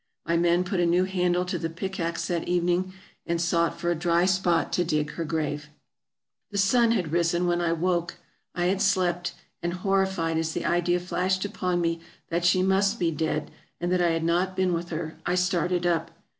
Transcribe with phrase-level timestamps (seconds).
[0.25, 2.91] My men put a new handle to the pickaxe that evening
[3.27, 5.69] ,and sought for a dry spot to dig her grave!
[6.49, 8.15] The sun had risen when I woke.
[8.55, 13.11] I had slept, and, horrified as the idea flashed upon me that she must be
[13.11, 16.09] dead, and that I had not been with her, I started up.